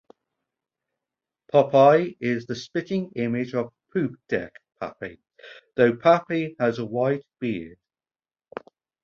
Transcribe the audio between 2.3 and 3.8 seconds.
the spitting image of